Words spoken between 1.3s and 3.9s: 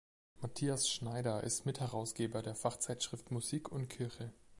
ist Mitherausgeber der Fachzeitschrift Musik und